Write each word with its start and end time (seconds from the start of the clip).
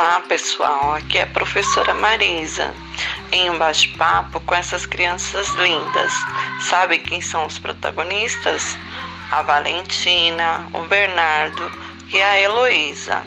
Olá 0.00 0.20
pessoal, 0.20 0.94
aqui 0.94 1.18
é 1.18 1.24
a 1.24 1.26
professora 1.26 1.92
Marisa 1.92 2.72
em 3.30 3.50
um 3.50 3.58
bate-papo 3.58 4.40
com 4.40 4.54
essas 4.54 4.86
crianças 4.86 5.50
lindas. 5.50 6.10
Sabe 6.62 7.00
quem 7.00 7.20
são 7.20 7.44
os 7.44 7.58
protagonistas? 7.58 8.78
A 9.30 9.42
Valentina, 9.42 10.66
o 10.72 10.84
Bernardo 10.84 11.70
e 12.10 12.22
a 12.22 12.40
Heloísa. 12.40 13.22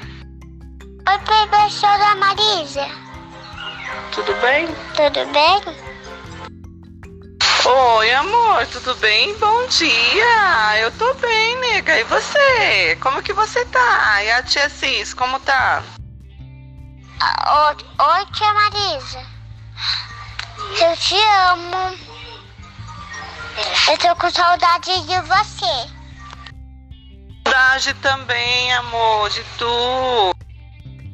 Oi, 1.07 1.20
professora 1.20 2.15
Marisa. 2.15 2.87
Tudo 4.11 4.33
bem? 4.42 4.65
Tudo 4.96 5.32
bem? 5.32 5.61
Oi, 7.65 8.14
amor, 8.14 8.65
tudo 8.65 8.96
bem? 8.96 9.37
Bom 9.37 9.68
dia! 9.68 10.79
Eu 10.79 10.92
tô 10.93 11.14
bem, 11.14 11.55
nega. 11.60 12.00
E 12.00 12.04
você? 12.05 12.97
Como 13.00 13.21
que 13.21 13.32
você 13.32 13.64
tá? 13.65 14.24
E 14.24 14.32
a 14.32 14.42
tia 14.42 14.68
Cis, 14.69 15.14
como 15.14 15.39
tá? 15.42 15.83
Oi, 17.25 18.25
tia 18.33 18.54
Marisa. 18.54 19.25
Eu 20.81 20.97
te 20.97 21.15
amo. 21.51 21.97
Eu 23.89 23.97
tô 23.97 24.15
com 24.15 24.29
saudade 24.29 25.01
de 25.07 25.21
você. 25.21 25.89
Saudade 27.47 27.93
também, 27.95 28.73
amor, 28.73 29.29
de 29.29 29.41
tu. 29.57 30.36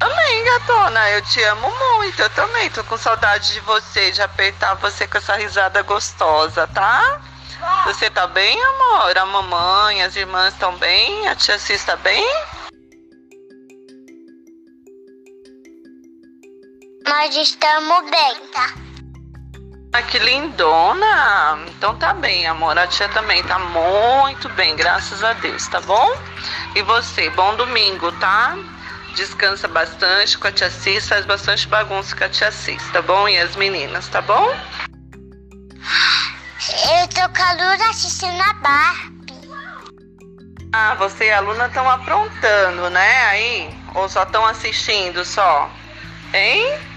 Também, 0.00 0.44
gatona, 0.44 1.10
eu 1.10 1.22
te 1.22 1.42
amo 1.44 1.70
muito. 1.70 2.20
Eu 2.20 2.30
também 2.30 2.70
tô 2.70 2.82
com 2.84 2.96
saudade 2.96 3.52
de 3.52 3.60
você, 3.60 4.10
de 4.10 4.20
apertar 4.20 4.74
você 4.74 5.06
com 5.06 5.18
essa 5.18 5.36
risada 5.36 5.82
gostosa, 5.82 6.66
tá? 6.68 7.20
Você 7.84 8.10
tá 8.10 8.26
bem, 8.26 8.58
amor? 8.60 9.16
A 9.16 9.26
mamãe, 9.26 10.02
as 10.02 10.16
irmãs 10.16 10.54
estão 10.54 10.76
bem? 10.76 11.28
A 11.28 11.36
tia 11.36 11.58
Cis 11.58 11.84
tá 11.84 11.94
bem? 11.96 12.24
Nós 17.10 17.34
estamos 17.34 18.08
bem, 18.08 18.36
tá? 18.54 18.72
Ah, 19.92 20.00
que 20.00 20.16
lindona! 20.20 21.58
Então 21.66 21.96
tá 21.96 22.14
bem, 22.14 22.46
amor. 22.46 22.78
A 22.78 22.86
tia 22.86 23.08
também 23.08 23.42
tá 23.42 23.58
muito 23.58 24.48
bem, 24.50 24.76
graças 24.76 25.24
a 25.24 25.32
Deus, 25.32 25.66
tá 25.66 25.80
bom? 25.80 26.08
E 26.76 26.82
você, 26.82 27.28
bom 27.30 27.56
domingo, 27.56 28.12
tá? 28.20 28.56
Descansa 29.16 29.66
bastante 29.66 30.38
com 30.38 30.46
a 30.46 30.52
tia 30.52 30.70
Cis, 30.70 31.08
faz 31.08 31.26
bastante 31.26 31.66
bagunça 31.66 32.14
com 32.14 32.22
a 32.22 32.28
tia 32.28 32.52
Cis, 32.52 32.80
tá 32.92 33.02
bom? 33.02 33.28
E 33.28 33.36
as 33.38 33.56
meninas, 33.56 34.06
tá 34.06 34.22
bom? 34.22 34.46
Eu 36.94 37.08
tô 37.08 37.28
com 37.36 37.42
a 37.42 37.52
Luna 37.54 37.90
assistindo 37.90 38.40
a 38.40 38.52
Barbie. 38.52 39.50
Ah, 40.72 40.94
você 40.94 41.24
e 41.24 41.32
a 41.32 41.40
Luna 41.40 41.66
estão 41.66 41.90
aprontando, 41.90 42.88
né? 42.88 43.24
Aí? 43.24 43.76
Ou 43.96 44.08
só 44.08 44.22
estão 44.22 44.46
assistindo 44.46 45.24
só? 45.24 45.68
Hein? 46.32 46.89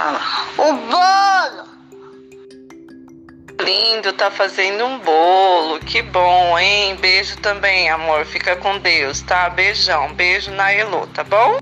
Fala. 0.00 0.18
o 0.56 0.72
bolo. 0.72 1.68
Lindo, 3.62 4.14
tá 4.14 4.30
fazendo 4.30 4.86
um 4.86 4.98
bolo. 4.98 5.78
Que 5.80 6.00
bom, 6.00 6.58
hein? 6.58 6.96
Beijo 6.96 7.36
também, 7.36 7.90
amor. 7.90 8.24
Fica 8.24 8.56
com 8.56 8.78
Deus, 8.78 9.20
tá? 9.20 9.50
Beijão. 9.50 10.14
Beijo 10.14 10.50
na 10.52 10.72
Elo, 10.72 11.06
tá 11.08 11.22
bom? 11.22 11.58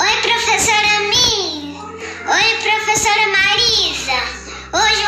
Oi, 0.00 0.16
professora 0.22 1.00
Mi. 1.10 1.76
Oi, 1.76 2.56
professora 2.62 3.26
Marisa. 3.28 4.18
Hoje 4.72 5.07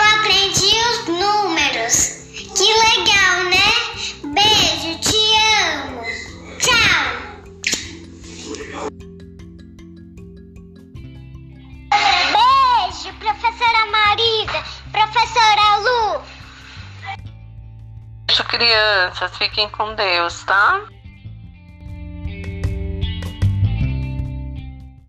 professora 13.40 13.86
Marisa. 13.86 14.64
Professora 14.92 15.76
Lu. 15.78 16.22
Beijo, 18.26 18.44
crianças. 18.44 19.36
Fiquem 19.38 19.68
com 19.70 19.94
Deus, 19.94 20.44
tá? 20.44 20.80